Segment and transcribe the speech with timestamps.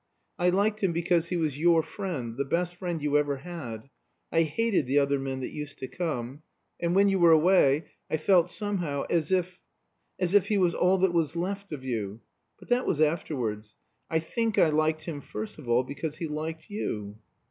[0.39, 3.87] "I liked him because he was your friend the best friend you ever had.
[4.31, 6.41] I hated the other men that used to come.
[6.79, 9.59] And when you were away I felt somehow as if
[10.19, 12.21] as if he was all that was left of you.
[12.57, 13.75] But that was afterwards.
[14.09, 17.17] I think I liked him first of all because he liked you."